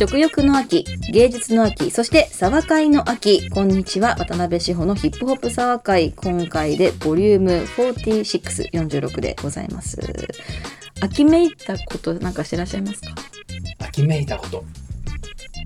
[0.00, 3.50] 食欲の秋、芸術の秋、そして沢会の秋。
[3.50, 6.12] こんにちは、渡辺志保のヒップホップ沢会。
[6.12, 10.00] 今回でボリューム46、46でございます。
[11.02, 13.08] 秋めいたことなんかしてらっしゃいますか？
[13.80, 14.64] 秋めいたこと。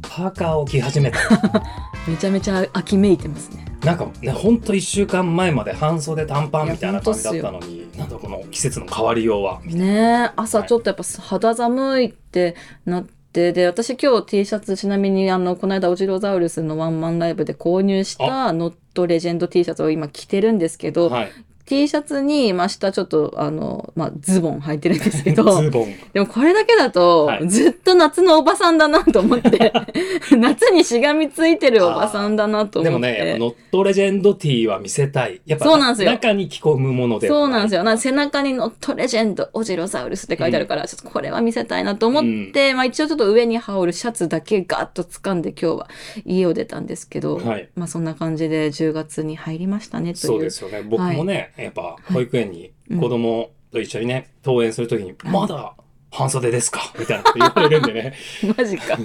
[0.02, 1.18] パーカーを着始めた。
[2.08, 3.64] めちゃめちゃ秋めいてますね。
[3.84, 9.60] なんかね、ほんと1週間前まで半袖短パンみたいな感じだったのに、なんだこの季節の変わりようは。
[9.64, 21.32] ねえ朝ちょっとやっぱ肌寒いってなって、で私今日 T シャツちなみにあのこの間オジロザウルスのワンマンライブで購入したノットレジェンド T シャツを今着てるんですけど、はい。
[21.66, 25.94] T シャツに、まあ、下ちょっと、あの、まあ、ズボン履いてるんですけど、 ズボン。
[26.12, 29.72] でもこれだけだと、はいずっと夏のおばさんだなと思って、
[30.36, 33.10] 夏にしがみついてるおばさんだなと思って。
[33.10, 35.40] でもね、やっぱノットレジェンド T は見せたい。
[35.46, 37.74] やっぱそうなんですよ中に着込むものではそうなんですよ。
[37.74, 37.84] よ。
[37.84, 45.88] な背中にノットレジェンド、オジロサウルスって書いてあるから、ちょっとこれは見せたいなと思って、まあ一応ちょっと上に羽織るシャツだけガーッと掴んで今日は
[46.24, 50.26] 家を出たんですけど、はいまあそんな感じで10月に入りましたねという。
[50.26, 50.82] そうですよね。
[50.82, 55.74] 僕もね、やっぱ保育園に子供と一緒にね、登園するときに、まだ
[56.10, 56.80] 半袖ですか？
[56.98, 58.14] みたいなこと言われるんでね。
[58.56, 58.96] マジか。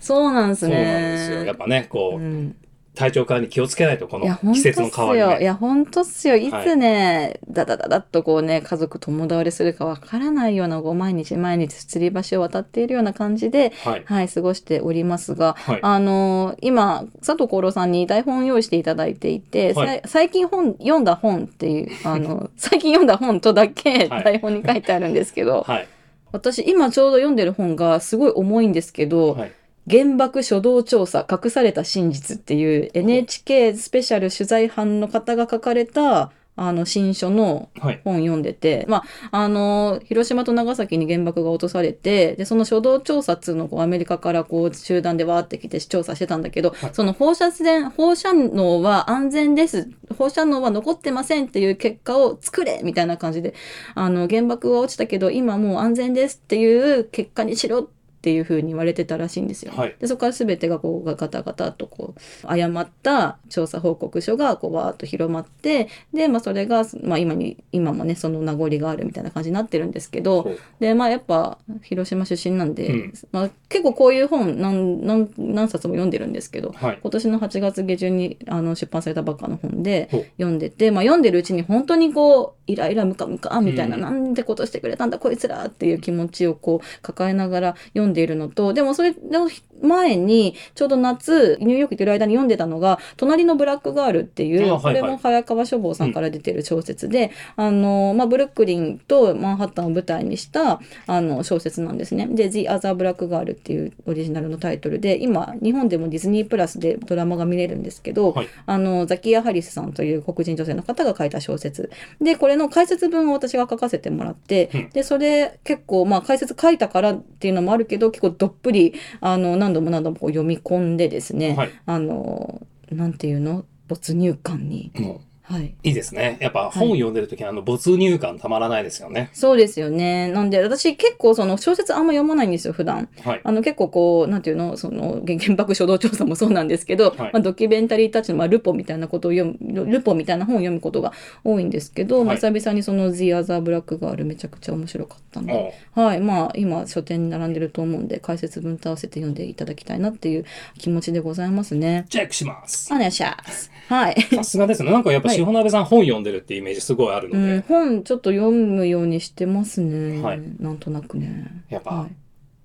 [0.00, 0.84] そうなんですそうね。
[0.84, 1.44] なんですよ。
[1.44, 2.56] やっぱね、こう、うん
[2.98, 5.30] 体調管理気をつけないと、この季節の変わりよ。
[5.36, 5.44] いね。
[5.44, 6.34] や、ほんとっすよ。
[6.34, 14.02] いつね、だだだだっとこうね、家族共倒れするかわからないような、こう、毎日毎日吊り橋を渡っているような感じで、はい。
[14.04, 15.78] はい、過ごしておりますが、はい。
[15.80, 19.74] あのー今、佐藤幸郎さんに台本を用意していただいていて、
[20.04, 25.88] 最近本、読んだ本っていう、 あの、最近読んだ本とだけはい台本に書いてあるんですけど、はい。
[26.32, 29.52] 私今ちょうど読んでる本がすごい重いんですけど、はい。
[29.90, 38.00] 原爆初動調査隠された真実っていう NHK スペシャル取材班の方が書かれたあの新書のはい。
[38.04, 49.88] 本読んでて、まあ、あの、広島と長崎に原爆が落とされて、で、その初動調査っていうのをこうアメリカからこう集団でわーって来て調査してたんだけど、はいその放射線、放射能は安全です。
[50.18, 53.54] 放射能は残ってませんっていう結果を作れみたいな感じで、
[53.94, 57.97] あの、原爆は落ちたけど今もう安全ですっていう結果にしろって
[58.32, 59.72] いうふうに言われてたらしいんですよ。
[59.74, 76.98] はいでそこから全てがこうガタガタとこう誤った調査報告書がこうわーっと広まってで、まあ、それが、まあ、今に今もねその名残があるみたいな感じになってるんですけどでまあやっぱ広島出身なんで、うんまあ、結構こういう本何何何冊も読んでるんですけどはい。
[77.02, 84.02] 今年の8月下旬にあの出版されたばっかの本で読んでて、まあ、読んでるうちに本当にこうイライラムカムカみたいな、うん。
[84.02, 89.48] なんでことしてくれたんだこいつらっていう気持ちをこう抱えながら読んでいるのとでもそれの
[89.82, 102.26] 前にちょうど夏ニューヨーク行ってる間に読んでたのが「隣のブラックガール」っていう、これも早川書房さんから出てる小説で、あのまあ、ブルックリンとマンハッタンを舞台にしたあの小説なんですね。
[102.30, 108.48] で「The Other Black Girl」っていうオリジナルのタイトルで今日本でもディズニープラスでドラマが見れるんですけど、はい。
[108.66, 111.90] あのザキヤ・ハリスさんという黒人女性の方が書いた小説。
[112.20, 114.90] でこれの解説文を私が書かせてもらって、うん。
[114.90, 121.70] でそれ結構まあ解説書いたからっていうのもあるけど結構どっぷりあの何度も何度も読み込んでですね、はい。
[121.86, 123.64] あのなんていうの？
[123.88, 126.36] 没入感に、もはい、う、いいですね。
[126.40, 129.30] やっぱ本読んでるときあの、没入感たまらないですよね。
[129.32, 133.40] そうですよねなんで私結構その小説あんま読まないんですよ普段はい。
[133.42, 141.12] あの結構こうなんていうのその原原爆初動調査もそうなんですけど、はいまあ、ドキュメンタリータッチの、まあ、ルポみたいなことを読むルポみたいな本を読むことが
[141.44, 150.44] 多いんですけど、まあ、はい久々にその「The Other Black Girl」めちゃくちゃ面白かったんで、はいまあ今書店に並んでると思うんで解説文と合わせて読んでいただきたいなっていう
[150.78, 152.06] 気持ちでございますね。
[152.08, 152.92] チェックします。
[152.92, 153.70] お願いします。
[153.88, 154.20] はい。
[154.20, 154.92] さすがですね。
[154.92, 160.22] なんかやっぱ、はいしほなべさん本読んでるってイメージすごいあるのうん、で、本ちょっと読むようにしてますね。
[160.22, 161.64] はいなんとなくね。
[161.70, 162.10] やっぱはい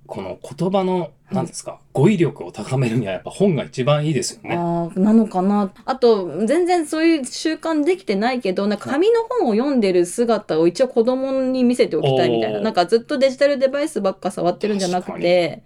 [0.06, 4.56] この言葉の、なんですか、語彙力を高めるにはやっぱ本が一番いいですよね。
[4.56, 5.72] ああ、なのかな。
[5.86, 12.60] あと、全然そういう習慣できてないけど、なんか紙の本を読んでる姿を一応子供に見せておきたいみたいな。
[12.60, 15.64] なんかずっとデジタルデバイスばっか触ってるんじゃなくて、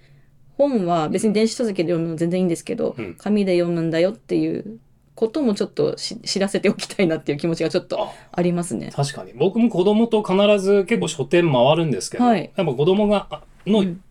[0.57, 4.79] 本は別に電子書籍で読むの全然いいんですけど、うん紙で読むんだよっていう
[5.17, 8.91] こともちょっとし知らせておきたいなっていう気持ちがちょっとあありますね。
[8.95, 9.33] 確かに。
[9.33, 14.01] 僕も子供と必ず結構書店回るんですけど、はいやっぱ子供が、あのうん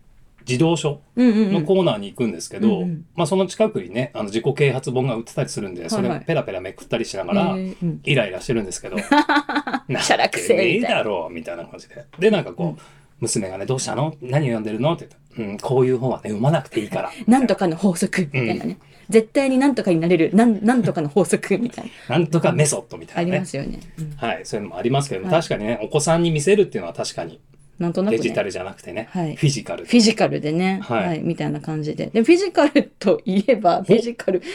[0.43, 1.01] 児童書。
[1.17, 7.57] のコーナーに行くんですけど、うんうんまあその近くにね、あの自己啓発本が売ってたりするんで、それペラペラめくったりしながら、
[8.03, 8.95] イライラしてるんですけど、
[9.89, 12.05] なしゃらくせえねえみたいなだろうみたいな感じで。
[12.17, 12.77] で、なんかこう、うん
[13.19, 14.15] 娘がね、どうしたの？
[14.21, 14.93] 何を読んでるの？
[14.93, 17.11] って言ったら、うん、こういう本はね、読まなくていいから。
[17.27, 18.77] なんとかの法則みたいなね。
[19.09, 22.15] 絶対になんとかになれる、なんなんとかの法則みたいな。
[22.17, 23.35] なんとかメソッドみたあいなね。
[23.37, 23.79] りますよね。
[23.99, 24.11] うん。
[24.17, 25.41] はい、そういうのもありますけども、はい。
[25.41, 27.39] 確かにね、お子さんに見せるっていうのは確かに
[27.79, 29.35] なんとなく、ね、デジタルじゃなくてね、はい。
[29.35, 32.07] フィジカルフィジカルでね、ははいい、みたいな感じで。
[32.07, 34.45] で、フィジカルといえば、フィジカル、フ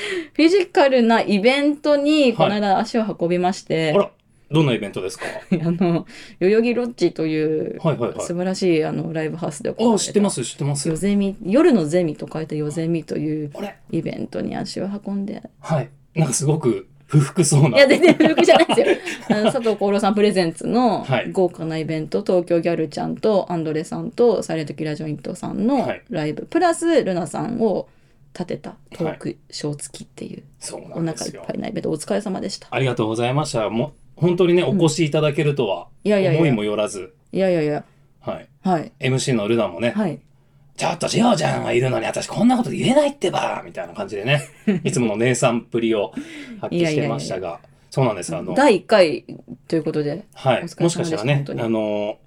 [0.42, 4.10] ィジカルなイベントに、この間足を運びまして、あら
[4.52, 5.24] どんなイベントですか？
[5.50, 6.06] あの、
[6.40, 8.20] 代々木ロッジという、はいはいはい。
[8.20, 10.88] 素晴らしいあのライブハウスで行われたあ知ってます知ってます。
[10.88, 13.50] 夜ゼミ、夜のゼミと書いて夜ゼミという
[13.90, 15.88] イベントに足を運んで、はい。
[16.14, 17.76] なんかすごく不服そうな。
[17.78, 18.86] いや、全然古くじゃないですよ。
[19.30, 21.30] あの佐藤厚労さんプレゼンツのはい。
[21.32, 26.02] 豪華なイベント、東京ギャルちゃんとアンドレさんとサイレントキラージョイントさんのはい。
[26.10, 27.88] ライブ、プラスルナさんを
[28.34, 32.66] 立てたトークショー付きっていう、そうなお腹いっぱいなイベント、お疲れ様でした。
[32.70, 33.68] ありがとうございました。
[33.68, 37.84] もう本当にねお越しいただけるとは、いやいやいや思いもよらずいやいやいや、
[38.20, 38.92] はいはい。
[39.00, 40.20] MC のルナもね、はい。
[40.76, 44.48] ちょっとジオちゃんがいるのに私こんなこと言えないってばみたいな感じでね、
[44.84, 46.12] いつもの姉さんっぷりを
[46.60, 47.60] 発揮してましたが、
[47.90, 48.34] そうなんです。
[48.34, 49.24] あの、第1回
[49.68, 50.62] ということで、はいお疲。
[50.62, 52.18] れ様もしかしたらねあの、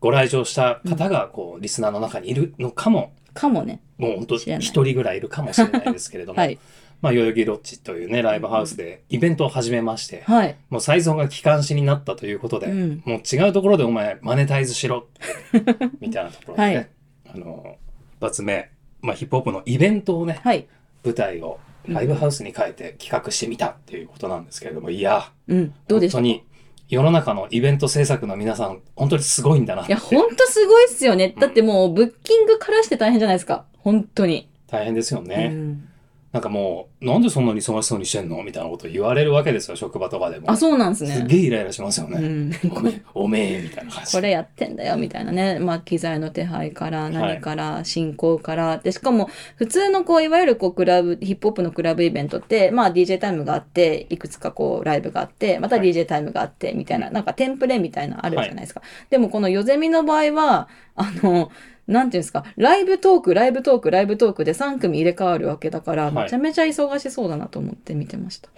[0.00, 3.80] ご来場した方が、こう、リスナーの中にいるのかも、かもね。
[3.98, 6.58] もう本当知らない一人ぐらいいるかもしれないですけれども、 はい。
[7.02, 10.56] まあ、代々木ロッジというね、ライブハウスでイベントを始めまして、はい。
[10.70, 15.06] もうサイゾンが機関士になったということで、うんもう違うところでお前マネタイズしろ
[16.00, 16.88] みたいなところでね、はい
[17.34, 17.76] あの
[18.18, 18.70] 一発目、
[19.02, 20.66] まあ、ヒップホップのイベントをね、はい。
[21.04, 25.74] 舞台をライブハウスに変えて企画してみたっていうことなんですけれども、いや、うん。
[25.86, 26.44] どうで本当に
[26.88, 31.34] 世の中のイベント制作の皆さん、本当にすごいんだなってや、ほんとすごいっすよね。
[31.38, 33.66] だってもう、ブッキングからして大変じゃないですか。
[33.78, 34.48] 本当に。
[34.68, 35.50] 大変ですよね。
[35.52, 35.88] うん
[36.36, 38.42] なんかもう、なんでそんなに忙しそうにしてんの？
[38.42, 40.50] みたいなこと言われるわけですよ、職場とかでも。
[40.50, 41.26] あ、そうなんですすね。
[41.26, 42.18] げえイライラしますよね。
[42.20, 42.52] うん。
[42.76, 55.90] おめえ、おめえみたいな感じこれやってんだよみたいなね、まあ、機材の手配から何から進行から、でしかも普通のこういわゆるこうクラブヒップホップのクラブイベントって、まあ、DJ タイムがあっていくつかこうライブがあってまたはい。
[55.90, 61.50] DJ タイムがあってみたいな、なんかテンプレみたいなのあるじゃないですか、でもこのヨゼミの場合はあの
[61.86, 68.48] なんていうんですかライブトークライブトークライブトークで3組入れ替わるわけだから、はいめちゃめちゃ忙しそうだなと思って見てました。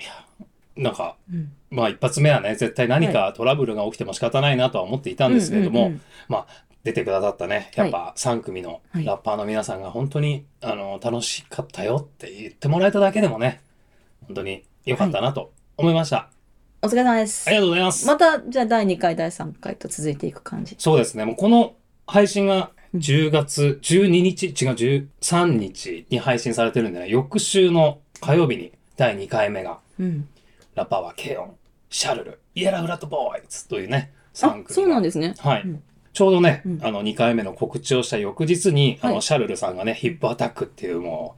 [0.76, 6.46] なんか、うんまあ一発目はね、絶対何かトラブルが起きても仕方ないなとは思っていたんですけれども、うんうんうんまあ
[6.84, 13.60] 出てくださったね、やっぱ3組のはいラッパーの皆さんが本当に、あの楽しかったよって言ってもらえただけでもね、
[14.26, 16.30] 本当に良かったなと思いました。
[16.80, 17.56] お疲れ様ですあり。
[17.56, 18.06] がとうございます。
[18.06, 20.76] またじゃあ第2回第3回と続いていく感じ。
[20.78, 21.74] そうですね、もうこの
[22.06, 24.52] 配信が10月12日、違う
[25.20, 30.28] 13日に配信されてるんでね、翌週の火曜日に第2回目が、うん
[30.74, 31.54] ラッパーはケオン、
[31.90, 35.34] シャルル、イエラ・フラット・ボーイズというね、3あ組がそうなんですね。
[35.38, 35.62] はい。
[35.62, 35.82] うん
[36.14, 41.36] ちょうどね、うんあの、2回目の告知をした翌日に、あの、はいシャルルさんがね、ヒップアタックっていうも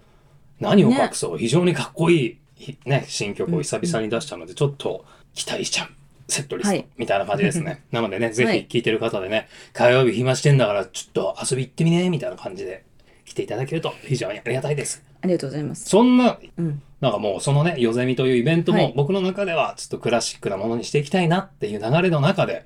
[0.59, 5.05] う、何を隠そう、非常にかっこいい、ひね、新曲を久々に出したので、ちょっと
[5.35, 5.89] 期待しちゃう。
[6.31, 7.83] セットリスト、はいみたいな感じですね。
[7.93, 12.85] なのでね、ぜはいひ聞いてる方でね、火曜日暇してんだから、ちょっと遊び行ってみね、みたいな感じで
[13.25, 15.03] 来ていただけると非常にありがたいです。
[15.23, 15.89] ありがとうございます。
[15.89, 16.83] そんな、うん。
[17.01, 22.65] なんかもうそのね、ヨゼミというイベントはいも僕の中ではちょっとクラシックなものにしていきたいなっていう流れの中で、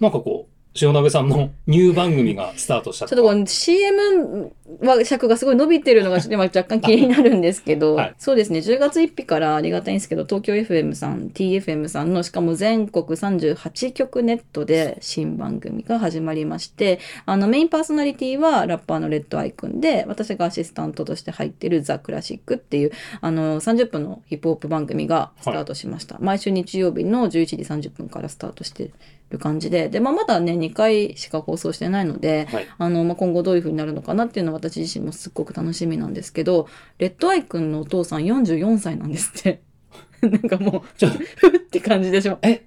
[0.00, 8.14] なんかこう、塩鍋さんのニュー番組がスタートしたちょっとこの CM は尺がすごい伸びてるのが今若干気になるんですけど、はい。
[8.18, 26.16] そうですね、10月1日からありがたいんですけど、東京 FM さん、TFM さんのしかも全国38局ネットで新番組が始まりまして、あのメインパーソナリティはラッパーのレッドアイくんで、私がアシスタントとして入ってるザ・クラシックっていうあの30分のヒップホップ番組がスタートしました。
[26.20, 27.56] 毎週日曜日の11時
[27.88, 28.90] 30分からスタートして
[29.32, 32.66] る感じで、で、まあ、まだね、2回しか放送してないので、はい。
[32.78, 39.62] あの、まあ、今後どういう風になるのかなっていうのは私自身もすっごく楽しみなんですけど、レッドアイくんのお父さん44歳なんですって。
[40.22, 42.38] なんかもう、ちょっと、ふって感じでしょ。
[42.42, 42.62] え、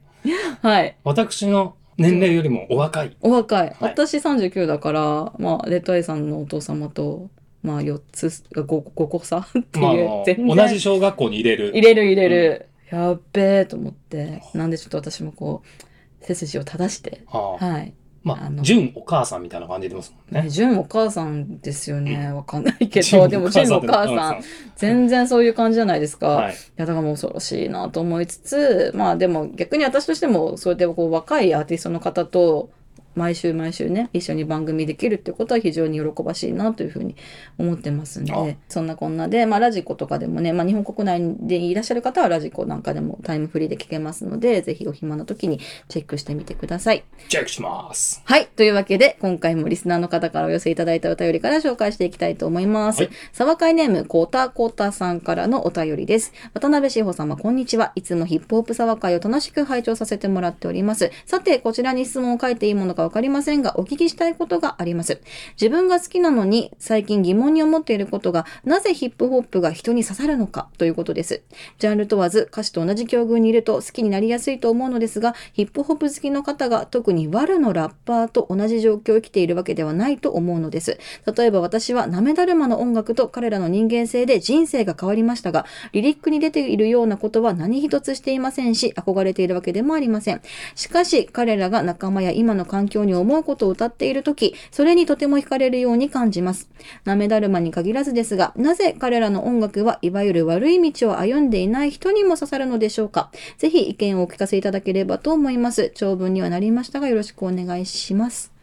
[0.61, 0.97] はい。
[1.03, 3.15] 私の年齢よりもお若い。
[3.21, 3.59] お若い。
[3.61, 7.29] はい私39だから、まあ、レッドアイさんのお父様と、
[7.63, 11.69] まあ、4つ、5, 5個差っていう、まあ全然同じ小学校に入れる。
[11.69, 12.65] 入れる入れる。
[12.91, 15.94] やっべえと思って、なんでちょっと私もこう、
[16.25, 17.93] 背筋を正して、はあ、はい。
[18.25, 20.41] まあ、あの純お母さんみたいな感じでますもんね。
[20.41, 22.31] ね、純お母さんですよね。
[22.33, 24.41] わかんないけ純ど、でも純お母さん、
[24.75, 26.27] 全然そういう感じじゃないですか。
[26.29, 32.71] はいい、や、だからもう恐ろしいなと思いつつ、まあでも逆に私としても、そうやってこう若いアーティストの方と、
[33.15, 37.15] 毎週毎週ね、一緒に番組できるってことは非常に喜ばしいなというふうに
[37.57, 47.03] 思ってますんあで、そんなこんなで、まあラジコとかでもね、まあ日本国内でいらっしゃる方はラジコなんかでもタイムフリーで聞けますので、ぜひお暇な時にチェックしてみてください。
[47.29, 48.21] チェックします。
[48.25, 48.47] はい。
[48.47, 53.03] というわけで、今回もリスナーの方からお寄せいただいたお便りから紹介していきたいと思います。
[53.03, 56.33] はい沢会ネーム、コータコータさんからのお便りです。
[56.53, 57.91] 渡辺志保様、こんにちは。
[57.95, 61.11] いつもヒップホップ沢会を楽しく拝聴させてもらっております。
[61.25, 65.21] さて、こちらに質問を書いていいものかわかりませんが、お聞きしたいことがあります。
[65.61, 71.43] 自分が好きなのに、最近疑問に思っていることが、なぜヒップホップが人に刺さるのかということです。
[71.77, 80.97] ジャンル問わず、歌詞と同じ境遇にいると好きになりやすいと思うのですが、ヒップホップ好きの方が特にワルのラッパーと同じ状況を生きているわけではないと思うのです。
[81.37, 90.41] 例えば私はナメダルマの音楽と彼らの人間性で人生が変わりましたが、リリックに出ているようなことは何一つしていませんし、憧れているわけでもありません。
[90.75, 96.69] しかし、彼らが仲間や今の環境に思うことを歌っているとき、それにとても惹かれるように感じます。
[97.03, 105.91] ナメダルマに限らずですが、なぜ彼らの音楽はいわゆる悪い道を歩んでいない人にも刺さるのでしょうかぜひ意見をお聞かせいただければと思います。
[105.95, 108.55] 長文にはなりましたが、よろしくお願いします。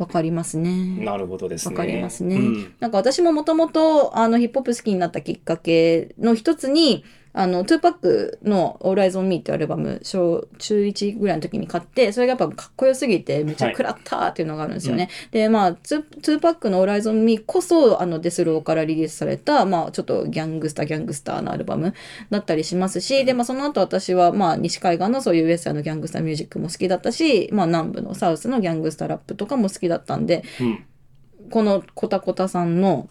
[0.00, 1.04] わかりますね。
[1.04, 1.74] なるほどですね。
[1.74, 2.36] わかりますね。
[2.36, 15.08] うんなんか私ももともとあのヒップホップ好きになったきっかけの一つに、あの、トゥーパックの All Eyes on Me ってアルバム、小中1ぐらいの時に買って、それがやっぱかっこよすぎてめっちゃ食らったーっていうのがあるんですよね。
[15.30, 21.94] で、まあ、ツートゥーパックの All Eyes on Me こそ、あの、デスローからリリースされた、まあ、ちょっとギャングスターギャングスターのアルバム
[22.30, 30.84] だったりしますし、で、まあ、その後私は、まあ、西海岸のそういうウエスタンのギャングスターミュージックも好きだったし、まあ、南部のサウスのギャングスターラップとかも好きだったんで、うん。
[31.50, 33.08] このコタコタさんの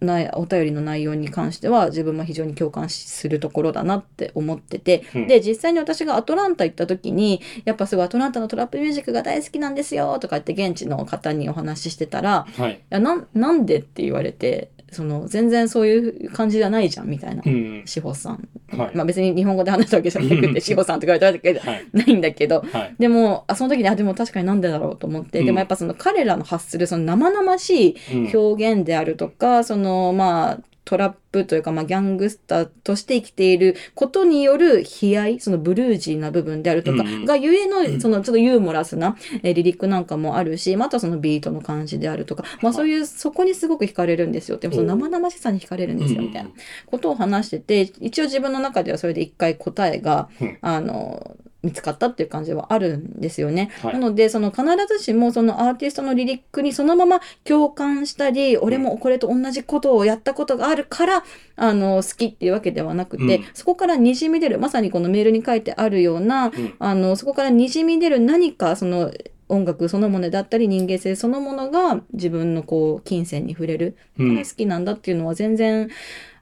[0.00, 12.72] ないお便りの内容に関しては自分も非常に共感するところだなって思ってて、うんで実際に私がアトランタ行った時にやっぱすごいアトランタのトラップミュージックが大好きなんですよとか言って現地の方にお話ししてたらはい。
[12.76, 17.42] 「いやなんなんで?」って言われてその全然そういう感じじゃないじゃんみたいな。
[17.44, 17.82] うん。
[17.84, 18.96] 志保さん、はい。
[18.96, 21.86] まあ別に日本語で話したわけじゃなくて志保さんとか言われたわけじゃはい。
[21.92, 22.94] ないんだけどはい。
[22.98, 44.58] でもあその時にあでも確かになんでだろうと思って、うんでもやっぱその彼らの発するその生々しいうん表現であるとか、そのまあトラップというか、まあ、ギャングスターとして生きていることによる悲哀そのブルージーな部分であるとかがゆえのそのちょっとユーモラスなえーリリックなんかもあるしまたそのビートの感じであるとか、まあ、そういうそこにすごく惹かれるんですよ。
[44.58, 46.50] でもその生々しさに惹かれるんですよみたいな
[46.86, 50.58] ことを話してて一応自分の中ではそれで一回答えが、うん。
[50.60, 51.36] あの
[51.66, 53.70] 見つかったっていう感じはあるんですよね。
[53.82, 53.94] はい。
[53.94, 61.24] なのでその必ずしもそのアーティストのリリックにそのまま共感したり、俺もこれと同じことをやったことがあるから
[61.56, 63.44] あの好きっていうわけではなくて、うん。
[63.52, 66.52] そこからにじみ出るまさにこのメールに書いてあるような、ん。
[66.78, 69.10] あのそこからにじみ出る何かその
[69.48, 74.36] 音楽そのものだったり人間性そのものが自分のこう金銭に触れるうん。
[74.36, 75.88] 好きなんだっていうのは全然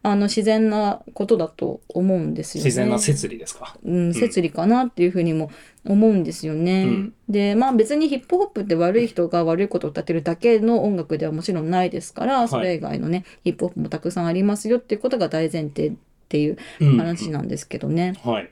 [0.07, 2.67] あの自然なことだと思うんですよね。
[2.67, 3.75] 自然な摂理ですか？
[3.83, 5.51] うん、摂理かなっていうふうにも
[5.87, 6.85] 思うんですよね。
[6.85, 15.93] うんでまあ別にヒップホップって悪い人が悪いことを歌ってるだけの音楽ではもちろんないですから、いそれ以外のねヒップホップもたくさんありますよっていうことが大前提っ
[16.29, 18.13] ていううん話なんですけどね。
[18.23, 18.51] はい。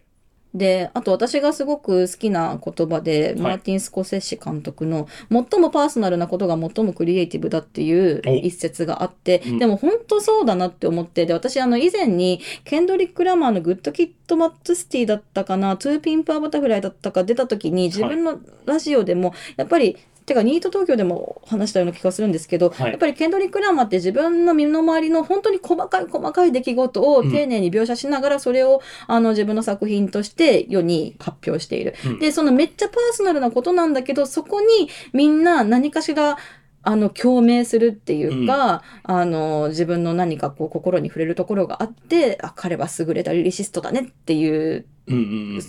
[0.54, 8.30] であと私がすごく好きな言葉で、マーティン・スコセッシ監督の最もパーソナルなことが最もクリエイティブだっていうお。
[8.34, 9.58] 一節があって、うん。
[9.58, 19.96] でも本当そうだなって思ってで私あの以前にケンドリック・ラマーの「グッド・キッド・マッツ・スティ」だったかな「To Pimp a Butterfly」だったか出た時に自分のラジオでもやっぱり
[20.32, 22.90] てかニート東京でも話したような気がするんですけど、はい。
[22.90, 31.94] やっぱりケンドリック・ラマーって自分の身の回りの本当に細かい細かい出来事を丁寧に描写しながらそれを、あの自分の作品として世に発表している。
[32.06, 32.18] うん。
[32.18, 36.38] でそのめっちゃパーソナルなことなんだけどそこにみんな何かしら
[36.82, 45.18] あの共鳴するっていうか、あの自分の何かこう心に触れるところがあってあ彼は優れたリリシストだねっていううんう
[45.58, 45.60] ん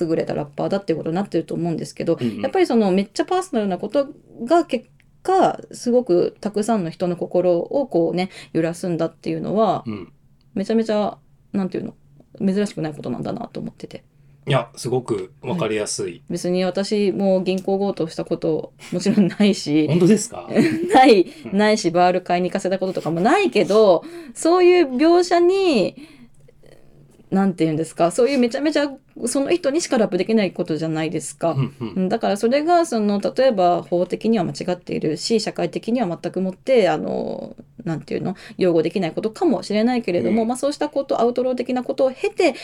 [0.00, 4.08] 優れたラッパーだっていうことになってると思うんですけど、うんうんやっぱりそのめっちゃパーソナルなこと
[4.44, 4.86] が結
[5.22, 9.92] 果すごくたくさんの人の心をこうね揺らすんだっていうのはうん。
[9.92, 10.12] うん。
[10.54, 11.18] めちゃめちゃ
[11.52, 11.94] なんていうの
[12.54, 14.04] 珍しくないことなんだなと思ってて
[14.48, 16.22] いや、すごくわかりやすい。
[16.30, 19.86] 別に私も銀行強盗したこともちろんないし。
[19.90, 20.48] 本当ですか？
[20.94, 25.94] ないないしバール買いに行かせたこととかもないけどそういう描写に
[27.30, 28.10] なんて言うんですか？
[28.10, 28.90] そういうめちゃめちゃ
[29.26, 31.50] その人にしかラップできないことじゃないですか。
[31.50, 31.92] うんうん。
[31.96, 37.54] うんだからそれがその例えば法的には間違っているし社会的には全くもってあの
[37.88, 40.48] なんていうの擁護できないことかもしれないけれども、うん。
[40.48, 42.56] まあ、そうしたことアウトロー的なことを経て語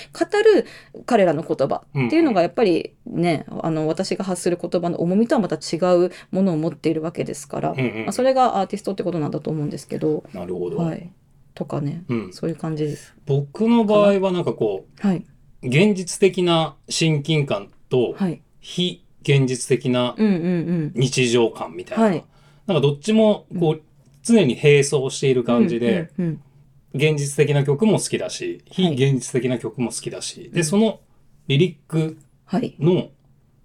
[0.43, 0.67] る
[1.07, 10.79] 彼らの言葉っていうのがやっぱりね、あの私が発する言葉の重みとはまた違うものを持っているわけですから、うんうんまあ、それがアーティストってことなんだと思うんですけど、なるほど。
[10.79, 11.11] はい、
[11.55, 13.15] とかねうん、そういう感じです。
[13.27, 15.25] 僕の場合はなんかこはい。
[15.63, 18.43] う、現実的な親近感と、はい。
[18.61, 20.47] 非現実的なうんうんう
[20.87, 20.93] ん。
[20.95, 22.05] 日常感みたいな。
[22.05, 22.25] はい。
[22.67, 23.83] なんかどっちもこう、
[24.25, 26.11] 常に並走している感じで、
[26.95, 28.93] 現実的な曲も好きだし、非はい。
[28.95, 31.01] 現実的な曲も好きだし、で、その
[31.49, 32.17] リリック
[32.47, 32.75] はい。
[32.79, 33.11] の、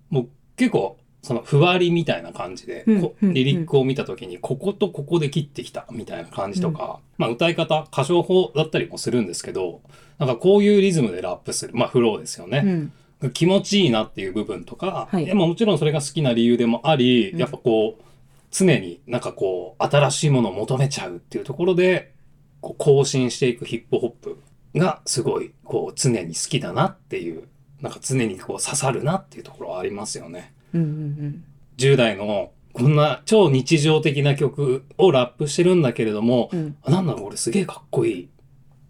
[0.10, 2.86] もう結構そのふわりみたいな感じで、
[3.22, 9.82] リリックを見た時に、こことここで切ってきたみたいな感じとか、まあ歌い方、歌唱法だったりもするんですけど、
[10.18, 12.92] なんかこういうリズムでラップする、まあフローですよね。
[13.22, 13.32] うん。
[13.34, 17.40] 気持ちいいなっていう部分とか、もちろんそれが好きな理由でもあり、うん。
[17.40, 18.04] やっぱこう、
[18.52, 22.14] 常になんかこう、新しいものを求めちゃうっていうところで、
[22.62, 24.42] こう更新していくヒップホップ
[24.76, 27.48] がすごい、こう、常に好きだなっていう、
[27.82, 30.54] なんか常にこう刺さるなっていうところはありますよね。
[30.74, 31.44] うんうん
[31.78, 38.30] 10代のこんな超日常的な曲をラップしてるんだけれども、うんあなんだろう、これすげえかっこいい。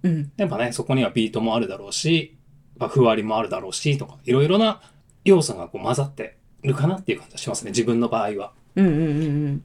[0.03, 2.35] うんやっぱね、そこにはビートもあるだろうし、
[2.77, 4.81] まあ、ふわりもあるだろうし、とか、いろいろな
[5.25, 8.53] 要素がこう混ざってるかなっていう感じがしますね、自分の場合は。
[8.75, 9.63] うんうんうんうん。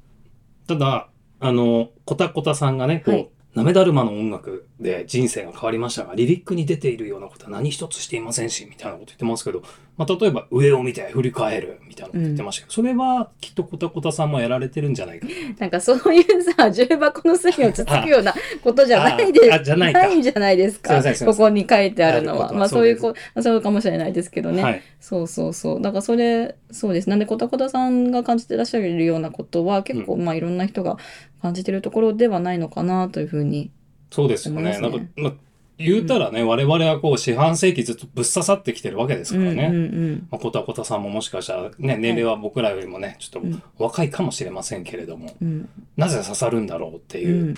[0.66, 1.08] ただ、
[1.40, 9.62] あの、コタコタさんがね、こう、はいなめだるまの音楽で人生が変わりましたが、リリックに出ているようなことは何一つしていませんし、みたいなこと言ってますけど、
[9.96, 15.32] まあ、例えば上を見て振り返るみたいなこと言ってましたけど、それはきっとコタコタさんもやられてるんじゃないかな。
[15.60, 20.08] なんかそういうさ重箱の隅をつつくようなことじゃないでああじゃないか。
[20.08, 21.00] んじゃないですか。
[21.14, 22.52] すここに書いてあるのは。
[22.52, 24.82] まあそういうこそうかもしれないですけどね、はい。
[25.00, 25.80] そうそうそう。
[25.80, 27.08] だからそれそうです。
[27.08, 30.96] なんでコタコタさんが感じてらっしゃるようなことは結構、まあいろんな人が
[31.44, 33.70] 感じてるところではないのかなというふうに
[34.10, 34.78] そうですよね。
[34.80, 35.32] なんか、まあ、
[35.76, 39.66] 言うたらね、我々はこう、四半世紀ずっとぶっ刺さってきてるわけですからね。
[39.70, 45.68] うんうんまあ、コタコタさんももしかしたらね、年齢は僕らよりもね、ちょっうんと若いかもしれませんけれども、うん。
[45.98, 47.54] なぜ刺さるんだろうってういうん。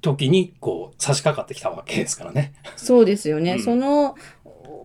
[0.00, 2.54] 時に、こう、差し掛かってきたわけですからね。
[2.76, 3.58] そうですよね、うん。
[3.60, 4.14] その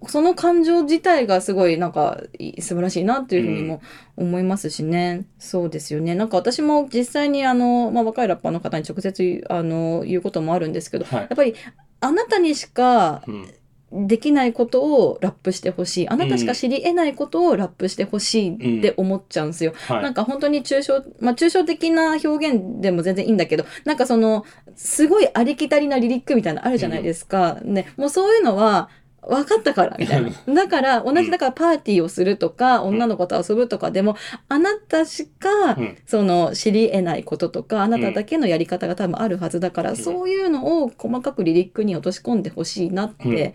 [0.07, 3.81] その感情自体がすごいなんかい素晴らしいなっていうふうにも
[4.17, 11.27] 思いますしね、そうですよねなんか私も実際にあの、まあ、若いラッパーの方に直接あの言うこともあるんですけどはいやっ。
[11.35, 11.55] ぱり
[11.99, 13.53] あなたにしかうん。
[13.95, 19.73] できないことをラップしてほしいあなたしか知り得ないことをラップしてほしいって思っちゃうんですよ。
[19.87, 20.03] はい。
[20.03, 24.45] なんか本当に抽象、まあ抽象的な表現でも全然いいんだけど、なんかその、
[24.75, 27.59] すごいありきたりなリリックみたいなのあるじゃないですか。
[27.63, 28.89] ね、もうそういうのは、
[29.27, 30.31] 分かったから、みたいな。
[30.53, 34.15] だから、同じだからパーティーをするとか、女の子と遊ぶとかでも、
[34.49, 35.97] あなたしかう、ん。
[36.05, 43.53] その知り得ないこととか、あなただけのやり方が多分あるはずだから、んそういうのを細かくリリックに落とし込んでほしいなって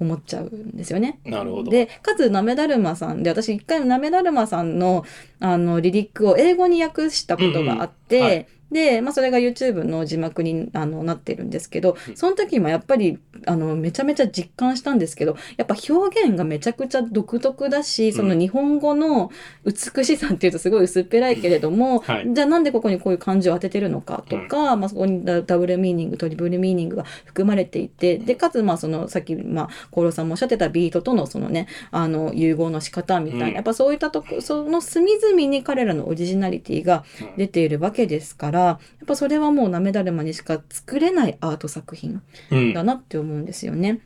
[0.00, 1.20] 思っちゃうんですよね。
[1.24, 1.70] なるほど。
[1.70, 5.04] でかつなめだるまさんで私一回なめだるまさんの
[5.40, 12.16] あのリリックを英語に訳したことがあって、うんうんはいで、まあ、それが YouTube の字幕にあのなってるんですけどうん。
[12.16, 19.30] その時もやっぱりあのめちゃめちゃ実感したんですけどやっぱ表現がめちゃくちゃ独特だしその日本語の
[19.64, 22.32] 美しさっていうとすごい薄っぺらいけれども、はい。
[22.32, 33.54] じゃあなんでここにこういう漢字を当ててるのかとか、まあ、そこにダダブルミーニングトリプルミーニングが含まれていてでかつまあそのさっきまあコロさんもおっしゃってたビートとのそのねあの融合の仕方みたいな、うん。
[33.54, 37.38] やっぱそういったとこその隅々に彼らのオリジナリティがうん。
[37.38, 42.74] 出ているわけですからやっぱそれはもうなめだるまにしか作れないアート作品うん。
[42.74, 44.00] だなって思うんですよね。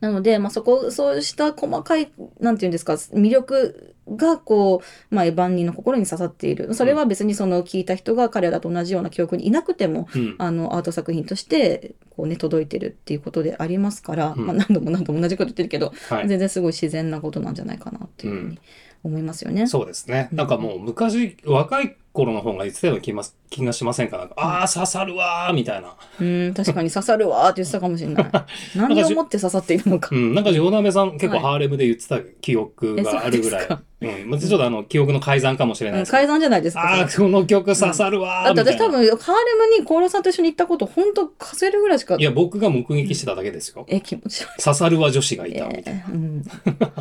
[0.00, 10.34] なので、まあ、そこそうした細かいなんていうんですか魅力がこう、まあ、エヴァンニーの心に刺さっているそれは別にその聞いた人が彼らと同じような記憶にいなくてもうん。
[10.38, 16.28] あのアート作品としてこう、ね、届いてるっていうことでありますから、うんまあ、何度も何度も同じこと言ってるけど、はい。
[16.28, 18.58] 全然すごい自然なことなんじゃないかなっていうふうに
[19.04, 19.66] 思いますよね。
[19.66, 20.28] そうですね。
[20.32, 24.16] なんかもう昔、若い頃の方が言ってたような気ます気がしませんか？
[24.18, 25.94] なんか、ああ、刺さるわーみたいな。
[26.20, 28.30] うん確かに刺さるわーって言ってたかもしれない。
[28.76, 30.18] 何をもって刺さっているのかう。
[30.18, 30.34] ん。
[30.34, 33.66] なんか、ジョーナメさん結構はいハーレムで言ってた記憶があるぐらい。
[33.66, 34.30] ううん。
[34.30, 36.20] まあちょっとあの、記憶の改ざんかもしれないですけど。
[36.22, 36.82] 改ざんじゃないですか。
[36.82, 38.84] ああ、この曲刺さるわだってーみたいな。
[38.84, 43.84] 私多分ハーレムにコーラさんと一緒に行ったこと本当数えるぐらいしかいや、僕が目撃してただけですよ。
[43.88, 44.62] え気持ち悪い。
[44.62, 46.42] 刺さるわ女子がいたみたいえーうん、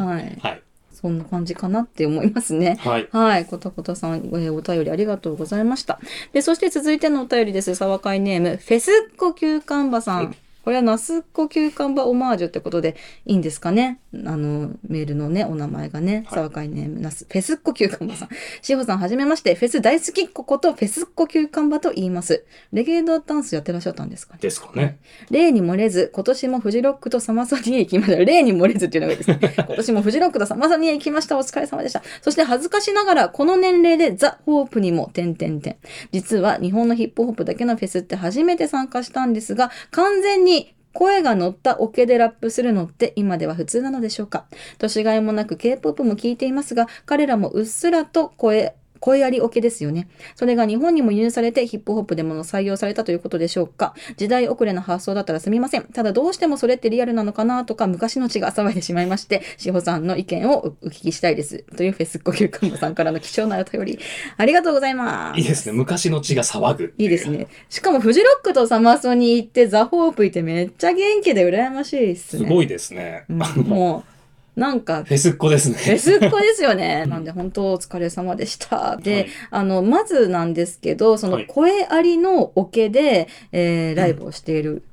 [0.08, 0.38] はい。
[0.42, 0.50] な。
[0.50, 0.63] はい。
[1.04, 2.78] そんな感じかなって思いますね。
[2.80, 3.10] はい。
[3.12, 3.46] はい。
[3.46, 6.00] こたこたさん、えーお便りありがとうございました。
[6.32, 7.76] で、そして続いてのお便りです。
[7.76, 10.34] 沢会ネーム、フェスッコキューカンバさん。
[10.66, 12.96] はいこれはナスッコキューカンバオマージュってことで
[13.26, 14.00] いいんですかね？
[14.14, 18.30] あの、メールのね、お名前がね、はい沢会ネーム、ナス、フェスッコキューカンバさん。
[18.62, 22.46] しほさん、はじめまして、フェス大好きっ子ことフェスッコキューカンバと言います。
[22.72, 24.40] レゲエドダンスやってらっしゃったんですかね？
[24.42, 25.00] ですかね。
[25.30, 28.18] 例に漏れず、今年もフジロックとサマソニへ行きました。
[28.24, 29.40] 例に漏れずっていうのがいいですね。
[29.68, 31.38] 今年もフジロックとサマソニへ行きました。
[31.38, 32.02] お疲れ様でした。
[32.22, 35.76] そして恥ずかしながら、この年齢でザ・ホープにも、点々点。
[36.14, 40.53] 実は日本のヒップホップだけのフェスって初めて参加したんですが、完全に
[40.94, 44.46] 声が乗ったオケでラップするのって今では普通なのでしょうか？
[44.78, 50.08] 年がいもなく K-POP も聴いていますが、彼らもうっすらと声、声ありオケですよね。
[50.34, 53.96] それが日本にも輸入されてヒップホップでも採用されたということでしょうか。
[54.16, 55.84] 時代遅れの発想だったらすみません。
[55.84, 61.66] ただどうしてもそれってリアルなのかなとか昔の血が騒いでしまいまして、志保さんの意見をお聞きしたいです。
[61.76, 64.00] というフェス呼吸看護さんからの貴重なお便り、
[64.38, 65.38] ありがとうございます。
[65.38, 65.74] いいですね。
[65.74, 66.94] 昔の血が騒ぐ。
[66.98, 67.30] いいです。
[67.30, 67.48] ね。
[67.68, 72.46] しかもフジロックとサマソに行ってザ・ホープいてめっちゃ元気で羨ましいっすね。
[72.48, 73.26] すごいですね。
[73.30, 73.38] うん
[73.68, 74.13] もう、
[74.56, 75.76] なんか、フェスっ子ですね。
[75.76, 77.06] フェスっ子ですよね。
[77.08, 78.98] なんで本当お疲れ様でした。
[78.98, 84.84] で、はいあの、まずなんですけど、そのはい声ありのオケで、えーライブをしている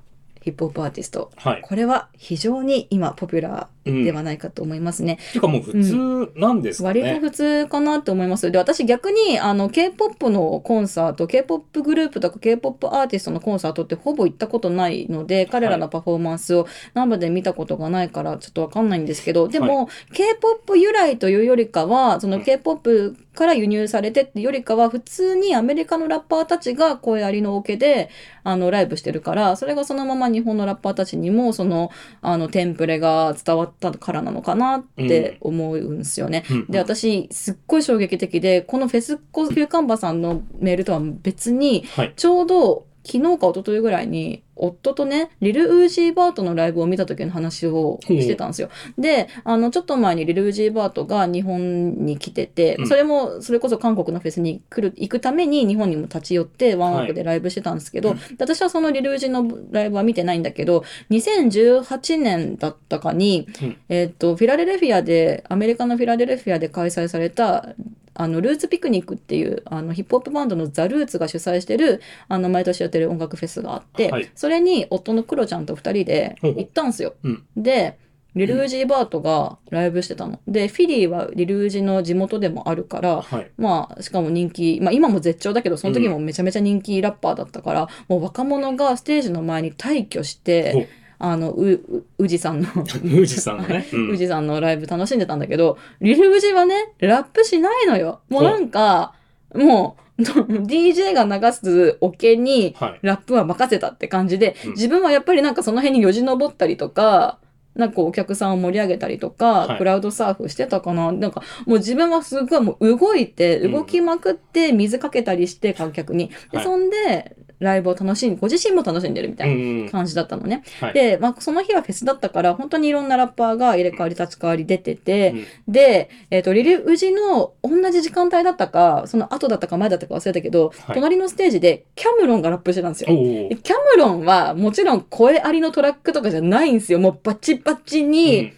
[0.43, 1.31] ヒップホップアーティスト。
[1.37, 1.61] はい。
[1.63, 5.19] これは非常に今ポピュラーではないかと思いますね。
[5.33, 7.03] ていうかもう普通なんですかね。
[7.03, 8.51] 割と普通かなって思います。
[8.51, 28.11] で、私逆に、あの、K-POP のコンサート、K-POP グループとか K-POP アーティストのコンサートってほぼ行ったことないので、彼らのパフォーマンスを生で見たことがないからちょっとわかんないんですけど、でも、K-POP 由来というよりかは、その K-POP から輸入されてっていうよりかは、普通にアメリカのラッパーたちが声ありのオケで、
[28.43, 31.91] あの、ライブしてるから、それがそのまま日本のラッパーたちにも、その、
[32.23, 36.45] あの、テンプレが伝わったからなのかなって思うんですよね。
[36.51, 42.13] うんで、私、すっごい衝撃的で、このフェスコフューカンバさんのメールとは別に、はい。
[42.17, 48.69] ちょうど昨日か一昨日ぐらいに、夫とね、リル・ウージー・バートのライブを見た時の話をしてたんですよ。
[48.99, 52.87] で、あの、ちょっと前にリル・ウージー・バートが日本に来てて、うん。
[52.87, 63.77] それも、それこそ韓国のフェスに来る、行くために日本にも立ち寄ってワンオクでライブしてたんですけど、はいで私はそのリル・ウージーのライブは見てないんだけど、2018年だったかに、うん。
[63.89, 67.75] えっと、フィラデルフィアで、アメリカのフィラデルフィアで開催された、
[68.21, 77.15] あの、ルーツピクニックっていう、あの、ヒップホップバンドのザ・ルーツが主催してる、あの、毎年やってる音楽フェスがあって、はいそれに夫のクロちゃんと二人で行ったんですよ。
[77.25, 77.99] うんで、
[78.35, 80.39] リルージーバートがライブしてたの。
[80.47, 83.51] で、フィリーはリルージの地元でもあるから、はい。
[83.57, 90.89] まあ、しかも人気、まあ今も絶頂だけど、その時もめちゃめちゃ人気ラッパーだったから、もう若者がステージの前に退去して、
[91.23, 92.69] あの、う、う、宇治さんの、
[93.05, 93.87] 宇治さんのね。
[93.93, 98.21] うん宇治さんのライブ楽しんでたんだけど、リル宇治はね、ラップしないのよ。
[98.31, 99.13] もうなんか、
[99.55, 102.99] もう、 DJ が流すオケに、はい。
[103.03, 107.39] ラップは任せたって感じでうん、自分はやっぱりなんかその辺によじ登ったりとか、
[107.75, 111.13] なんかお客さんを盛り上げたりとか、はいクラウドサーフしてたかな。
[111.13, 116.31] なんかもう自分はすごいもう動いて、うん動きまくって水かけたりして観客に。
[116.51, 119.89] で、はいそんで、ライブを楽しんご自身も楽しんでるみたいなうん。
[119.91, 120.65] 感じだったのね。
[120.81, 120.93] はい。
[120.95, 133.09] で、まあ、その日はフェスだったから、本当にいろんなラッパーが入れ替わり立ち替わり出てて、うんで、えっ、と、リル・ウジの同じ時間帯だったか、その後だったか前だったか忘れたけど、はい隣のステージでキャムロンがラップしてたんですよ。
[133.09, 136.99] キャムロンはもちろん声ありのトラックとかじゃないんですよ。
[136.99, 138.53] もうバチバチに、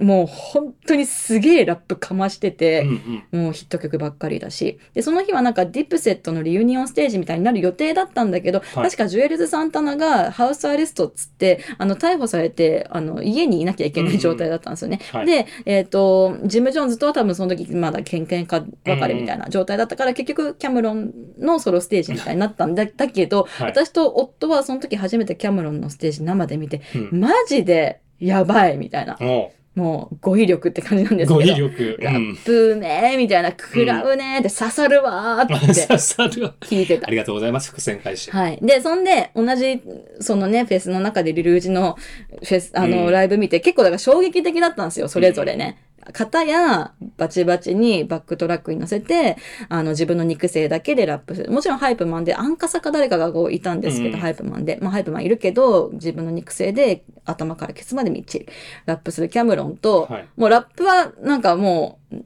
[0.00, 3.42] もう本当にすげえラップかましてて、うんうん。
[3.44, 4.78] もうヒット曲ばっかりだし。
[4.94, 8.84] で、その日はなんかディプセットのリユニオンステージみたいになる予定だったんだけど、はい。
[8.84, 15.00] 確かジュエルズ・サンタナがハウスアレストっつって、あの、逮捕されて、あの、家にいなきゃいけない状態だったんですよね。
[15.12, 15.26] はい。
[15.26, 27.20] で、えっ、と、ジム・ジョーンズとは多分その時まだ喧嘩か別れみたいな状態だったから、結局キャムロンのソロステージみたいになったんだだけど、はい私と夫はその時初めてキャムロンのステージ生で見て、うん。
[27.20, 29.16] マジでやばいみたいな。
[29.20, 31.34] おもう語彙力って感じなんですけど。
[31.34, 31.98] 語彙力。
[32.00, 35.42] ラップねーみたいな、食らうねーって刺さるわ。
[35.42, 37.10] って 刺さるわ聞いてたあ。
[37.10, 37.70] りがとうございます。
[37.70, 38.30] 伏線回収。
[38.30, 38.58] はい。
[38.62, 39.82] で、そんで、同じ、
[40.20, 41.96] そのね、フェスの中でリルージの
[42.30, 45.78] フェス、あの、うんライブ見て、結構だから衝撃的だったんですよ、それぞれね。
[46.12, 49.36] 型やバチバチにバックトラックに乗せて、
[49.68, 51.50] あの、自分の肉声だけでラップする。
[51.50, 54.78] もちろんハイプマンで、アンカサか誰かがこういたんですけど、うんハイプマンで。
[54.80, 58.48] まあ、ハイプマンいるけど、自分の肉声で頭からケツまでみっちり
[58.86, 60.28] ラップするキャムロンと、はい。
[60.36, 62.16] もうラップはなんかもう、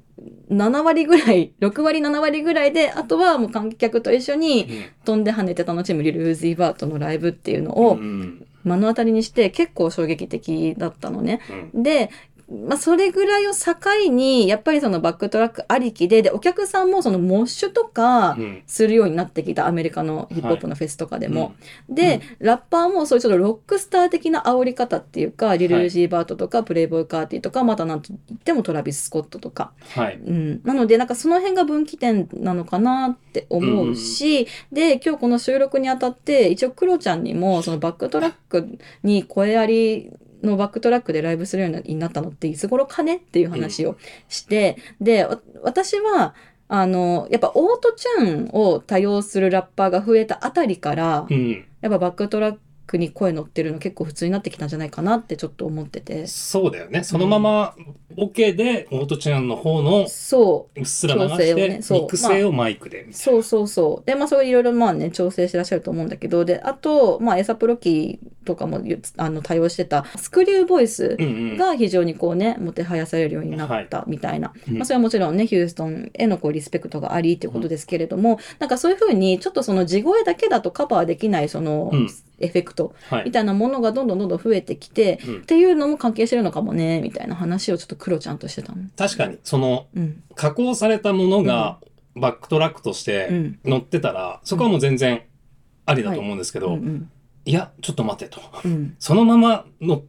[0.51, 4.69] 7割ぐらい、6割7割ぐらいで、あとはもう観客と一緒に
[5.05, 11.41] 飛んで跳ねて楽しむリル・ウーズイ・バートのライブっていうのうをん目の当たりにして結構衝撃的だったのね。
[11.75, 12.11] うんで、
[12.51, 18.63] まあ、それぐらいを境に、やっぱりそのバックトラックありきで、で、お客さんもそのモッシュとかうん。
[18.67, 21.55] するようになってきた、アメリカのヒップホップのフェスとかでも。
[21.89, 30.17] で、ラッパーもそういうちょっとロックスター的な煽り方っていうか、リル・ウージー・バートとか、プレイボーイ・カーティーとか、またなんと言ってもトラビス・スコットとか、はい。
[30.17, 43.97] うん、なのでなんかその辺が分岐点なのかなって思うし、で今日この収録にあたって一応クロちゃんにもそのバックトラックに声ありのバックトラックでライブするようになったのっていつ頃かねっていう話を
[44.29, 46.35] して、で、私は
[46.69, 51.65] あのやっぱオートチューンを多用するラッパーが増えたあたりから、うん。
[51.81, 52.57] やっぱバックトラッ
[52.89, 56.27] クに声乗ってるの結構普通になってきたんじゃないかなってちょっと思ってて。
[56.27, 57.05] そうだよね。
[57.05, 57.77] そのまま、
[58.17, 60.81] オケで、オートチューンの方の、そう。
[60.81, 64.07] うっすら音量調整して、をねをマイクで、みたいそうそうそう。
[64.07, 71.27] で、まあ、そういろいろまあね、調整してらっしゃると思うんだけど、で、あと、まあ、エサプロキーとかもゆあの対応してたスクリューボイスな。
[71.27, 71.57] うんうん。
[71.59, 74.53] が非常にこうね、もてはやされるようになったみたいな。
[74.69, 82.09] うんまあ、それはもちろんね、ヒューストンへのこうリスペクトがありっていうことですけれども、なんかそういうふうに、ちょっとその地声だけだとカバーできない、その、うん
[82.41, 83.25] エフェクトはい。
[83.27, 88.83] みたいなものがどんどんどんどん増えてきて、うんっていうのも関係してるのかもね、みたいな話をちょっとクロちゃんとしてたの。
[88.97, 90.23] 確かに、その、うん。
[90.35, 91.79] 加工されたものが、
[92.15, 93.59] バックトラックとしうてん。
[93.65, 95.23] 乗ってたら、そこはもう全然
[95.87, 97.11] ありだと思うんですけど、うんうん。
[97.45, 98.41] いや、ちょっと待てと。
[98.65, 98.95] うん。
[98.99, 100.03] そのままの、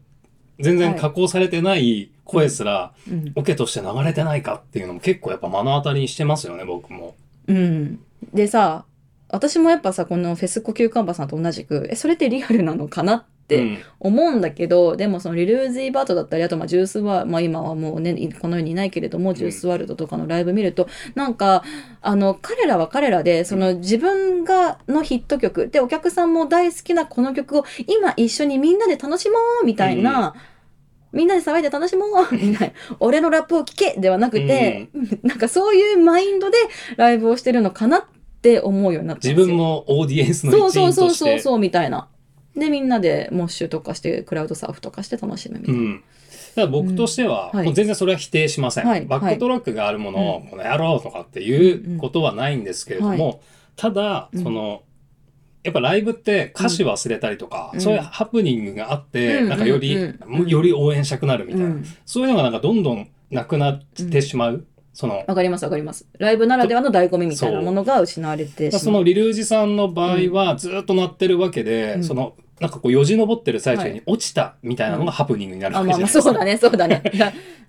[0.60, 3.32] 全然はい加工されてない声すら、うん。
[3.36, 7.16] オケとして流れてないかっていうのも結構やっぱ目の当たりにしてますよね、僕も。
[7.48, 8.00] うん。
[8.34, 8.86] でさ、
[9.30, 21.64] 私もやっぱさ、このフェス呼吸カンバさんと同じく、え、それってリアルなのかなってうん思うんだけど、でもそのリルーズイバートだったり、あとまあジュースは、まあ今はもうね、いこの世にいないけれども、ジュースワールドとかのライブ見ると、なんか、
[22.02, 30.36] あの、彼らは彼らで、その自分がのヒット曲、で、お客さんも大好きなこの曲を今一緒にみんなで楽しもうみたいな、
[31.12, 34.90] みんなで騒いで楽しもうみたいな、 俺のラップを聴けではなくて、
[35.24, 36.58] なんかそういうマインドで
[36.98, 38.04] ライブをしてるのかなっ
[38.42, 39.28] て思うようになった。
[39.28, 41.32] 自分もオーディエンスのそう一員そうそうとして。
[41.32, 42.08] そうそうみたいな。
[42.56, 45.80] でみんなでモッシュとかしてクラウドサーフとかして楽しむみたいな。
[45.80, 45.96] うん。
[45.96, 47.58] だから僕としては、うん。
[47.60, 47.66] はい。
[47.68, 48.88] もう全然それは否定しません。
[48.88, 49.06] はい。
[49.06, 53.36] バックトラックがあるものを、この野郎とかっていうことはないんですけれども、うんうん
[53.80, 54.44] ただ、うん。
[54.44, 54.84] その、
[55.64, 57.80] やっぱライブって歌詞忘れたりとか、うん。
[57.80, 59.50] そういうハプニングがあって、うん。
[59.50, 60.48] なんかより、うん。
[60.50, 61.86] より応援したくなるみたいな、うん。
[62.06, 64.66] そういうのがなんかどんどんなくなってしまう。
[64.94, 66.08] その、わかりますわかります。
[66.18, 68.80] ライブならではの醍醐味みたいなものが失われてしまう。
[68.82, 76.34] そのリルージさんの場合はずっと鳴ってるわけで、うんその、なんかこう、よじ登ってる最中はいに落ちたみたいなのがハプニングになるわあまあけじゃないですか。
[76.34, 77.04] まあそうだねそうだね。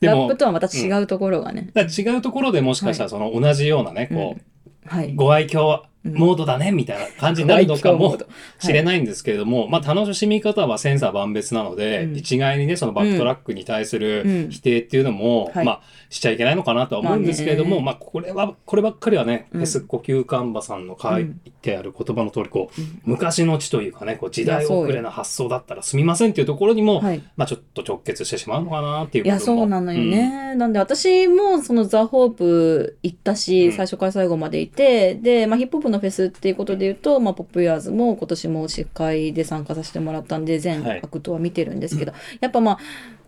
[0.01, 1.71] ラップとはまた違うところがね。
[1.75, 5.15] だから違うところでもしかしたらその同じようなね、こう、はい。
[5.15, 8.17] ご愛嬌モードだね、みたいな感じになるのかも
[8.59, 8.83] しれい。
[8.83, 12.17] ないんですけれども、まあ楽しみ方は千差万別なので、うん。
[12.17, 14.03] 一概にね、そのバックトラックに対すうん。
[14.03, 15.65] る否定っていうのも、はい。
[15.67, 19.61] まあしちゃいけないのかなとは思うんですけれども、ままあこれは、こればっかりはね、うん。
[19.61, 21.27] フェス呼吸カンバさんの書い
[21.61, 23.01] てある言葉の通り、こう、うん。
[23.05, 27.23] 昔の地というかね、こう時代遅れな発想だったらすみませんっていうところにも、はい。
[27.37, 30.03] まあちょっと直結してしまうのかなっていういや、そうなのよ。
[30.03, 30.55] ね。
[30.55, 33.73] なんで私もそのザ・ホープ行ったし、うん。
[33.73, 41.01] 最初から最後までいて、で、まあヒップホップのフェスっていうことで言うと、まあポップユアーズも今年も司会で参加させてもらったんで、全はい。
[41.03, 42.79] アクトは見てるんですけど、やっぱまあ、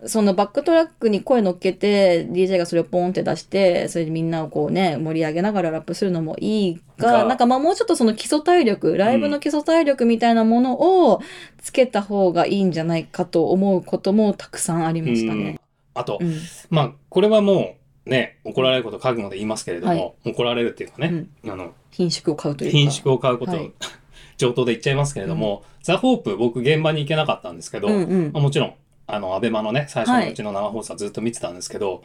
[0.05, 11.21] そのバックトラックに声乗っけて、DJ がそれをポンって出して、それでみんなをこうね、盛り上げながらラップするのもいいが、がなんかまあもうちょっとその基礎体力、ライブの基礎体力みたいなものを
[11.61, 15.39] つけた方がいいんじゃないかと思うこともたくさんありましたうん。
[15.39, 15.59] ね。
[15.93, 16.35] あと、うん。
[16.69, 22.77] まあこれはもうね、怒られること覚悟で言いますけれども、はい怒られるっていうかね、あの、品種を買うというか。
[22.77, 23.71] 品種を買うこと、はい
[24.35, 28.73] 上等で言っちゃいますけれども、ザ・ホープ僕現場に行けなかったんですけど、うんうんまあもちろん、
[29.05, 32.03] あの、アベマのね、最初のうちの生放送はずっと見てたんですけど、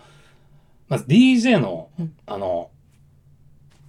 [0.88, 2.70] まず DJ のうん、あの、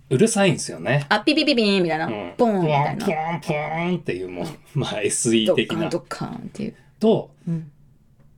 [0.09, 1.05] うるさいんですよね。
[1.09, 2.07] あ、ピピピピーンみたいな。
[2.07, 3.11] うん、ポーンみたいなポ。
[3.11, 5.97] ーンポーンっていうもう、 まあ SE ドッ的なカンド。
[5.99, 6.75] ッカンっていう。
[6.99, 7.71] と、うん。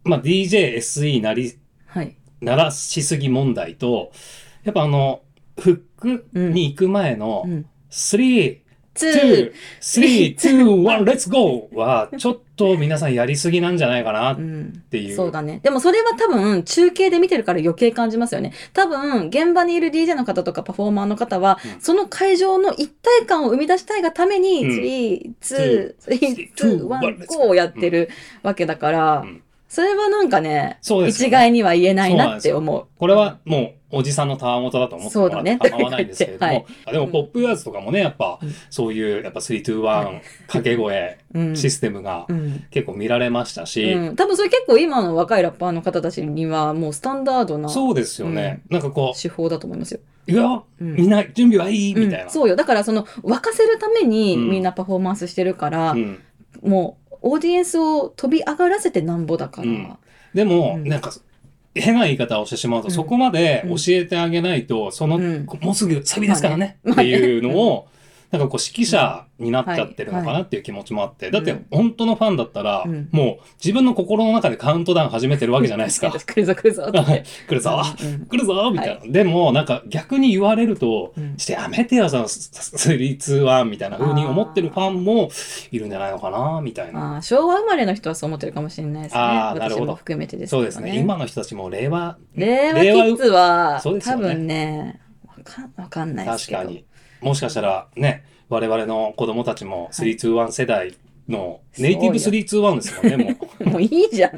[0.04, 2.16] まあ DJ、SE なり、はい。
[2.42, 4.12] 鳴らしすぎ問題と、
[4.64, 5.22] やっぱあの、
[5.60, 7.66] フックに行く前のう、ん。
[7.92, 8.58] 3、
[8.94, 9.52] ツ2ー、
[9.82, 14.84] 3、2、1、レッツゴーは、ちょっと皆さんやりすぎなんじゃないかなっうん。
[14.90, 15.16] ていう。
[15.16, 15.60] そうだね。
[15.64, 18.54] でもそれは多分中継で見てるから余計感じますよね。
[18.74, 28.10] 多分現場にいる DJ の方とかパフォーマーの方は、うんその会場の一体感を生み出したいがために、うん3、2、3、2、2 1、5をやってる
[28.44, 29.42] わけだから、うん
[29.72, 31.30] それはなんかね、そうですよね。
[31.30, 32.88] 一概には言えないなって思う。
[33.00, 36.66] これはもう、おじさんのたわもとだと思ってもらって構わないんですけれども、はい。
[36.88, 41.56] あでも、ポップユアーズとかもね、やっぱうん、そういう、やっぱ3、2、1、掛け声、うん。
[41.56, 42.66] システムがうん。
[42.70, 48.64] 結構見られましたし、うん、多分それ結構今の若いラッパーの方たちにはもうスタンダードなそうですよね。
[48.70, 50.02] なんかこ手法だと思いますよ。
[50.28, 50.96] う、いや、うん。
[50.96, 52.24] みんな準備はいいみたいな。
[52.26, 52.30] うん。
[52.30, 52.58] そうよ。
[52.58, 54.50] だからその沸かせるためにうん。
[54.50, 56.20] みんなパフォーマンスしてるから、うん。
[56.62, 59.98] もうオーディエンスを飛び上がらせてなんぼだから、うん。
[60.34, 60.88] でも、うん。
[60.88, 61.14] なんか、
[61.74, 62.92] 変な言い方をしてしまうと、うん。
[62.92, 65.46] そこまで教えてあげないと、その、うん。
[65.62, 66.78] もうすぐサビですからね。
[66.92, 67.88] っていうのを、
[68.32, 76.12] なんかこう指揮者になっちゃってるのかなっていう気持ちもあって、だってうん本当のファンだったら、うんもう自分の心の中でカウントダウン始めてるわけじゃないですか。
[76.18, 76.98] 来るぞ来るぞって。
[77.00, 79.12] はい来るぞ、うん来るぞみたいな。
[79.12, 85.30] でも、なんか逆に言われると、うんしてやめてよ、その3-2-1みたいな風に思ってるファンも
[85.72, 87.22] いるんじゃないのかなみたいな。
[87.22, 89.22] 昭和生まれの人はそう思ってるかもしれないですね。
[89.22, 90.98] あーなるほど含めてですけどそうですね。
[90.98, 96.60] 今の人たちも令和、令和キッズは、多分ね、わかんわかんないですけど。
[96.60, 96.86] 確かに。
[97.22, 100.96] もしかしたらね、我々の子供たちも3-2-1世代
[101.30, 103.64] のネイティブ3-2-1ですもんね、もう。
[103.72, 104.32] もういいじゃん。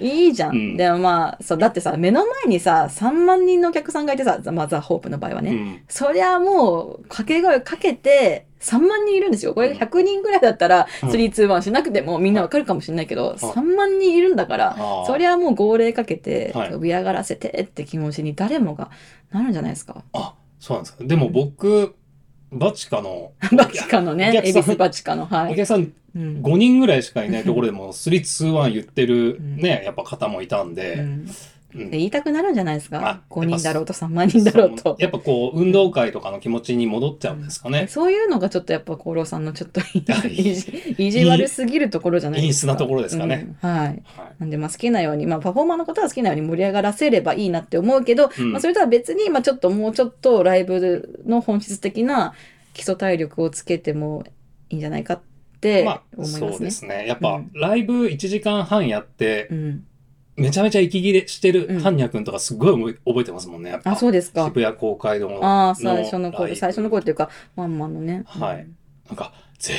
[0.00, 0.56] いいじゃん。
[0.56, 5.50] うんでもまあ、そう、だってさ、目の前にさ、3万人のお客さんがいてさ、まあ、ザ・ホープの場合はね。
[5.50, 9.54] うんそりゃもう、掛け声かけて、3万人いるんですよ。
[9.54, 14.76] これ100人ぐらいだったら、うん3、2、1しなくてもみんなわかるかもしれないけど、ん3万人いるんだから、
[15.06, 18.90] そりゃもう号令かけて、はい飛び上がらせてって気持ちに誰もが
[19.30, 20.02] なるんじゃないですか。
[20.12, 21.04] あ、そうなんですか。
[21.04, 21.94] でも僕、
[22.52, 25.52] バチカの、 バチカのねお、客さん恵比寿バチカの、はい。
[25.52, 26.42] お客さんうん。
[26.42, 29.56] 5人ぐらいしかいないところでも 3-2-1言ってるうん。
[29.56, 31.26] ね、やっぱ方もいたんうで、ん
[31.74, 33.22] うんで言いたくなるんじゃないですあか。
[33.28, 34.96] 5人だろうと3万人だろうと。
[34.98, 37.86] やっぱこう、運動会とかの気持ちに戻っちゃうんですかね。
[37.88, 42.72] そういうのがちょっとやっぱ厚労さんのちょっと意はい地意地悪すぎるところじゃないですか。
[42.72, 43.88] 陰湿なところですかねうんはい。
[43.88, 44.02] はい
[44.38, 52.34] なんでまあ好きなように、まあパフォーマーの方は好きなように盛り上がらせればいいなって思うけど、うんまあそれとは別に、まあちょっともうちょっとライブの本質的な
[52.72, 54.24] 基礎体力をつけても
[54.70, 55.20] いいんじゃないかっ
[55.60, 56.50] てまあ、思いますね。
[56.52, 57.06] そうですね。
[57.06, 59.84] やっぱうん、ライブ1時間半やってう、ん。
[60.38, 63.70] めちゃめちゃ息切れしてるうんハンニャ君とかすごい覚えてますもんね。
[63.70, 64.44] やっぱあ、そうですか。
[64.46, 65.44] 渋谷公会堂の。
[65.44, 68.22] ああ、最初の頃、最初の頃っていうか、まんまのね。
[68.26, 68.66] はい
[69.08, 69.72] なんか、ぜ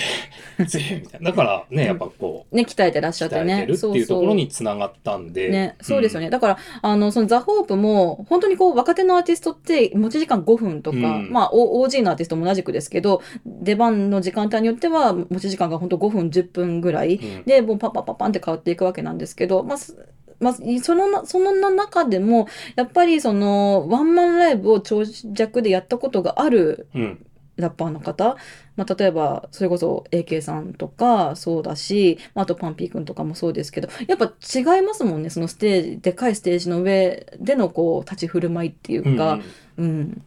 [0.57, 1.29] ー、ぜーみたいな。
[1.29, 3.53] だからね、やっぱこう、ね、鍛えてらっしゃってね。
[3.53, 5.49] 鍛えてるっていうところにつながったんで。
[5.49, 6.25] ね、そうですよね。
[6.25, 6.29] ね。
[6.31, 19.95] だから、あの、そのザ・ホープも、本当にこう、若手のアーティストって、持ち時間5分とか、うんまあ、O- OG のアーティストも同じくですけど、出番の時間帯によっては、持ち時間が本当5分、10分ぐらい、うんで、もうパッパッパッパンって変わっていくわけなんですけど、まあ、す
[20.39, 27.25] まあ、そのな、その中でも、やっぱりその、ワンマンライブを長尺でやったことがあるうん。
[27.59, 28.37] ラッパーの方、
[28.77, 39.39] まあ、例えばそれこそ AK さんとかそうだし、まあ、あとパンピーくんとかもそうですけどやっぱ違いますもんねそのステージでかいステージの上でのこう立ち振る舞いっていうか、
[39.77, 40.23] うん。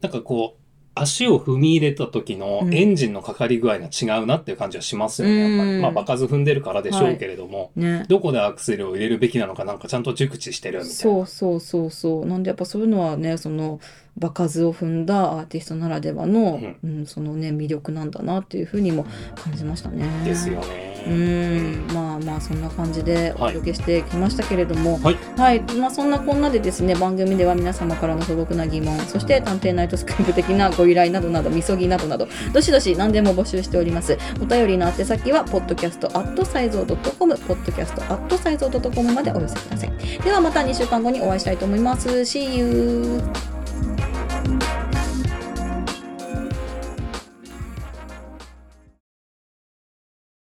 [0.00, 0.65] なんかこう、
[0.98, 5.56] 足を踏み入れた時のうんエンジンのかかり具合が違うなっていう感じはしますよね。
[5.56, 5.82] やっぱうんり。
[5.82, 10.94] まあ、場数踏んでるからでしょうけれども、ねどこでアクセルを入れるべきなのかなんかちゃんと熟知してるみたいな。
[10.94, 13.80] そうそうそうそうなんでやっぱそういうのはねその
[14.18, 20.08] 場数を踏んだアーティストならではの、うんそのね魅力なんだなっていうふうにも感じましたね。
[20.24, 20.96] ですよね。
[21.06, 25.18] うんまあまあそんな感じでおはい届けしてきましたけれども、はい。
[25.36, 39.92] はい、まあ、そんなこんなでですね番組では皆様からの素朴な疑問そして探偵ナイトスクープ的なご依頼などなどみそぎなどなどどしどし何でも募集しておりますお便りの宛先は podcast.sizeo.com podcast.sizeo.com までお寄せください
[40.24, 43.55] ではまた2週間後にお会いしたいと思います See you!
[43.82, 44.85] Thank you.